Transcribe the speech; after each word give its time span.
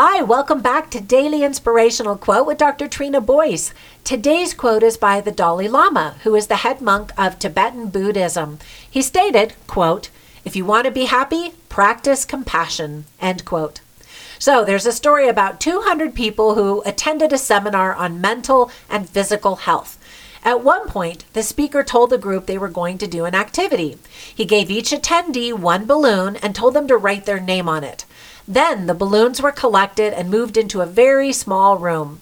Hi, 0.00 0.22
welcome 0.22 0.60
back 0.60 0.92
to 0.92 1.00
Daily 1.00 1.42
Inspirational 1.42 2.16
Quote 2.16 2.46
with 2.46 2.56
Dr. 2.56 2.86
Trina 2.86 3.20
Boyce. 3.20 3.74
Today's 4.04 4.54
quote 4.54 4.84
is 4.84 4.96
by 4.96 5.20
the 5.20 5.32
Dalai 5.32 5.66
Lama, 5.66 6.14
who 6.22 6.36
is 6.36 6.46
the 6.46 6.62
head 6.62 6.80
monk 6.80 7.10
of 7.18 7.36
Tibetan 7.36 7.88
Buddhism. 7.88 8.60
He 8.88 9.02
stated, 9.02 9.54
quote, 9.66 10.08
"If 10.44 10.54
you 10.54 10.64
want 10.64 10.84
to 10.84 10.92
be 10.92 11.06
happy, 11.06 11.54
practice 11.68 12.24
compassion." 12.24 13.06
End 13.20 13.44
quote. 13.44 13.80
So, 14.38 14.64
there's 14.64 14.86
a 14.86 14.92
story 14.92 15.26
about 15.26 15.58
200 15.58 16.14
people 16.14 16.54
who 16.54 16.80
attended 16.86 17.32
a 17.32 17.36
seminar 17.36 17.92
on 17.92 18.20
mental 18.20 18.70
and 18.88 19.10
physical 19.10 19.56
health. 19.56 19.98
At 20.44 20.62
one 20.62 20.88
point, 20.88 21.24
the 21.32 21.42
speaker 21.42 21.82
told 21.82 22.10
the 22.10 22.18
group 22.18 22.46
they 22.46 22.58
were 22.58 22.68
going 22.68 22.98
to 22.98 23.06
do 23.06 23.24
an 23.24 23.34
activity. 23.34 23.98
He 24.34 24.44
gave 24.44 24.70
each 24.70 24.90
attendee 24.90 25.52
one 25.52 25.84
balloon 25.86 26.36
and 26.36 26.54
told 26.54 26.74
them 26.74 26.88
to 26.88 26.96
write 26.96 27.26
their 27.26 27.40
name 27.40 27.68
on 27.68 27.84
it. 27.84 28.04
Then 28.46 28.86
the 28.86 28.94
balloons 28.94 29.42
were 29.42 29.52
collected 29.52 30.12
and 30.14 30.30
moved 30.30 30.56
into 30.56 30.80
a 30.80 30.86
very 30.86 31.32
small 31.32 31.76
room. 31.76 32.20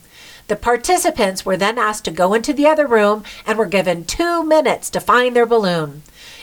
The 0.48 0.56
participants 0.56 1.44
were 1.44 1.56
then 1.56 1.76
asked 1.76 2.04
to 2.04 2.10
go 2.10 2.32
into 2.32 2.52
the 2.52 2.66
other 2.66 2.86
room 2.86 3.24
and 3.46 3.58
were 3.58 3.66
given 3.66 4.04
two 4.04 4.44
minutes 4.44 4.90
to 4.90 5.00
find 5.00 5.34
their 5.34 5.46
balloon. 5.46 6.02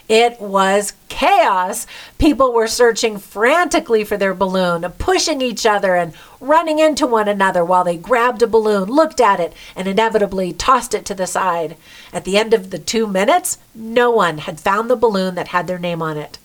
It 0.09 0.41
was 0.41 0.93
chaos. 1.07 1.87
People 2.17 2.51
were 2.51 2.67
searching 2.67 3.17
frantically 3.17 4.03
for 4.03 4.17
their 4.17 4.33
balloon, 4.33 4.83
pushing 4.97 5.41
each 5.41 5.65
other 5.65 5.95
and 5.95 6.13
running 6.41 6.79
into 6.79 7.07
one 7.07 7.29
another 7.29 7.63
while 7.63 7.85
they 7.85 7.95
grabbed 7.95 8.41
a 8.41 8.47
balloon, 8.47 8.89
looked 8.89 9.21
at 9.21 9.39
it, 9.39 9.53
and 9.75 9.87
inevitably 9.87 10.51
tossed 10.51 10.93
it 10.93 11.05
to 11.05 11.15
the 11.15 11.27
side. 11.27 11.77
At 12.11 12.25
the 12.25 12.37
end 12.37 12.53
of 12.53 12.69
the 12.69 12.79
two 12.79 13.07
minutes, 13.07 13.57
no 13.73 14.11
one 14.11 14.39
had 14.39 14.59
found 14.59 14.89
the 14.89 14.97
balloon 14.97 15.35
that 15.35 15.49
had 15.49 15.67
their 15.67 15.79
name 15.79 16.01
on 16.01 16.17
it. 16.17 16.37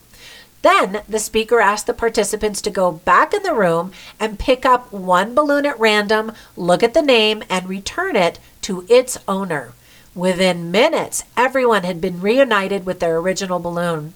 Then 0.63 1.03
the 1.09 1.19
speaker 1.19 1.61
asked 1.61 1.87
the 1.87 1.95
participants 1.95 2.61
to 2.63 2.71
go 2.71 2.93
back 2.93 3.33
in 3.33 3.43
the 3.43 3.55
room 3.55 3.93
and 4.19 4.39
pick 4.39 4.67
up 4.67 4.93
one 4.93 5.35
balloon 5.35 5.67
at 5.67 5.79
random, 5.79 6.33
look 6.57 6.83
at 6.83 6.95
the 6.95 7.03
name, 7.03 7.43
and 7.49 7.69
return 7.69 8.17
it 8.17 8.39
to 8.63 8.85
its 8.89 9.19
owner. 9.27 9.73
Within 10.19 10.73
minutes, 10.73 11.23
everyone 11.37 11.85
had 11.85 12.01
been 12.01 12.21
reunited 12.21 12.85
with 12.85 12.99
their 12.99 13.19
original 13.19 13.61
balloon. 13.61 14.15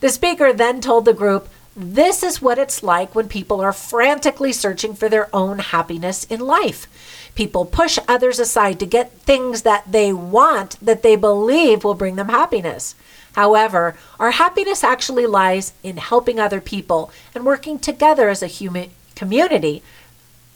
The 0.00 0.08
speaker 0.08 0.52
then 0.52 0.80
told 0.80 1.04
the 1.04 1.14
group, 1.14 1.48
This 1.76 2.24
is 2.24 2.42
what 2.42 2.58
it's 2.58 2.82
like 2.82 3.14
when 3.14 3.28
people 3.28 3.60
are 3.60 3.72
frantically 3.72 4.52
searching 4.52 4.92
for 4.92 5.08
their 5.08 5.28
own 5.32 5.60
happiness 5.60 6.24
in 6.24 6.40
life. 6.40 6.88
People 7.36 7.64
push 7.64 7.96
others 8.08 8.40
aside 8.40 8.80
to 8.80 8.86
get 8.86 9.20
things 9.20 9.62
that 9.62 9.84
they 9.86 10.12
want 10.12 10.84
that 10.84 11.04
they 11.04 11.14
believe 11.14 11.84
will 11.84 11.94
bring 11.94 12.16
them 12.16 12.30
happiness. 12.30 12.96
However, 13.34 13.96
our 14.18 14.32
happiness 14.32 14.82
actually 14.82 15.26
lies 15.26 15.74
in 15.84 15.98
helping 15.98 16.40
other 16.40 16.60
people 16.60 17.12
and 17.36 17.46
working 17.46 17.78
together 17.78 18.28
as 18.30 18.42
a 18.42 18.48
human 18.48 18.90
community. 19.14 19.84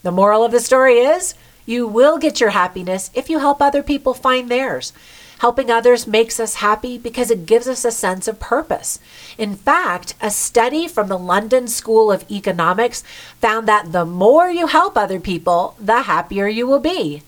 The 0.03 0.11
moral 0.11 0.43
of 0.43 0.51
the 0.51 0.59
story 0.59 0.99
is 0.99 1.37
you 1.67 1.87
will 1.87 2.19
get 2.19 2.41
your 2.41 2.51
happiness 2.51 3.11
if 3.15 3.31
you 3.31 3.39
help 3.39 3.61
other 3.61 3.83
people 3.83 4.15
find 4.15 4.49
theirs. 4.49 4.93
Helping 5.41 5.71
others 5.71 6.07
makes 6.07 6.39
us 6.39 6.57
happy 6.57 6.99
because 6.99 7.31
it 7.31 7.47
gives 7.47 7.67
us 7.67 7.83
a 7.85 7.91
sense 7.91 8.29
of 8.29 8.39
purpose. 8.39 8.99
In 9.39 9.57
fact, 9.57 10.15
a 10.21 10.31
study 10.31 10.87
from 10.87 11.09
the 11.09 11.19
London 11.19 11.67
School 11.67 12.13
of 12.13 12.31
Economics 12.31 13.03
found 13.41 13.67
that 13.67 13.93
the 13.93 14.05
more 14.05 14.51
you 14.51 14.67
help 14.67 14.99
other 14.99 15.19
people, 15.19 15.77
the 15.81 16.03
happier 16.03 16.47
you 16.47 16.67
will 16.67 16.79
be. 16.79 17.23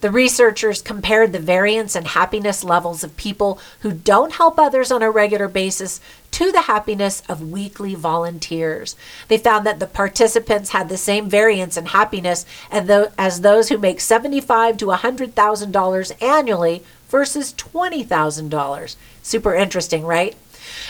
The 0.00 0.10
researchers 0.10 0.82
compared 0.82 1.32
the 1.32 1.38
variance 1.38 1.96
in 1.96 2.04
happiness 2.04 2.62
levels 2.62 3.02
of 3.02 3.16
people 3.16 3.58
who 3.80 3.92
don't 3.92 4.34
help 4.34 4.58
others 4.58 4.92
on 4.92 5.02
a 5.02 5.10
regular 5.10 5.48
basis 5.48 6.00
to 6.32 6.52
the 6.52 6.62
happiness 6.62 7.22
of 7.28 7.50
weekly 7.50 7.94
volunteers. 7.94 8.94
They 9.28 9.38
found 9.38 9.66
that 9.66 9.80
the 9.80 9.86
participants 9.86 10.70
had 10.70 10.88
the 10.88 10.98
same 10.98 11.30
variance 11.30 11.76
in 11.78 11.86
happiness 11.86 12.44
as 12.70 13.40
those 13.40 13.70
who 13.70 13.78
make 13.78 14.00
75 14.00 14.76
to 14.76 14.86
$100,000 14.86 16.22
annually 16.22 16.84
versus 17.08 17.54
$20,000. 17.54 18.96
Super 19.22 19.54
interesting, 19.54 20.04
right? 20.04 20.36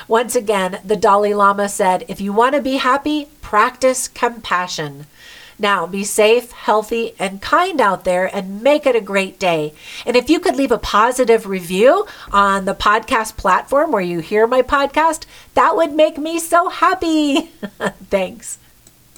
Once 0.09 0.35
again, 0.35 0.81
the 0.85 0.97
Dalai 0.97 1.33
Lama 1.33 1.69
said, 1.69 2.05
if 2.09 2.21
you 2.21 2.33
want 2.33 2.55
to 2.55 2.63
be 2.63 2.77
happy, 2.79 3.29
practice 3.41 4.09
compassion. 4.09 5.07
Now, 5.59 5.87
be 5.87 6.05
safe, 6.05 6.53
healthy, 6.53 7.15
and 7.19 7.41
kind 7.41 7.81
out 7.81 8.05
there 8.05 8.27
and 8.35 8.63
make 8.63 8.87
it 8.87 8.97
a 8.97 9.01
great 9.01 9.39
day. 9.39 9.73
And 10.05 10.17
if 10.17 10.29
you 10.29 10.39
could 10.39 10.57
leave 10.57 10.73
a 10.73 10.79
positive 10.79 11.47
review 11.47 12.07
on 12.31 12.67
the 12.67 12.75
podcast 12.75 13.37
platform 13.37 13.91
where 13.91 14.03
you 14.03 14.21
hear 14.21 14.47
my 14.47 14.63
podcast, 14.63 15.25
that 15.55 15.75
would 15.75 15.93
make 15.93 16.19
me 16.19 16.39
so 16.39 16.69
happy. 16.69 17.43
Thanks. 18.11 18.59